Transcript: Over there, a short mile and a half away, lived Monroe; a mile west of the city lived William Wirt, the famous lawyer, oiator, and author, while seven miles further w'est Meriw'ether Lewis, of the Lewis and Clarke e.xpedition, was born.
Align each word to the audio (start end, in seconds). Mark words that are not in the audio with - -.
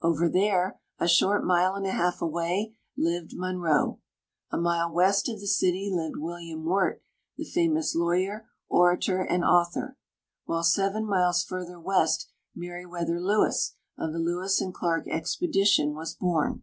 Over 0.00 0.28
there, 0.28 0.78
a 1.00 1.08
short 1.08 1.44
mile 1.44 1.74
and 1.74 1.84
a 1.84 1.90
half 1.90 2.22
away, 2.22 2.76
lived 2.96 3.32
Monroe; 3.34 3.98
a 4.52 4.56
mile 4.56 4.92
west 4.92 5.28
of 5.28 5.40
the 5.40 5.48
city 5.48 5.90
lived 5.92 6.16
William 6.16 6.64
Wirt, 6.64 7.02
the 7.36 7.42
famous 7.44 7.92
lawyer, 7.96 8.48
oiator, 8.70 9.26
and 9.28 9.42
author, 9.44 9.96
while 10.44 10.62
seven 10.62 11.04
miles 11.04 11.42
further 11.42 11.80
w'est 11.80 12.26
Meriw'ether 12.56 13.20
Lewis, 13.20 13.74
of 13.98 14.12
the 14.12 14.20
Lewis 14.20 14.60
and 14.60 14.72
Clarke 14.72 15.08
e.xpedition, 15.08 15.94
was 15.94 16.14
born. 16.14 16.62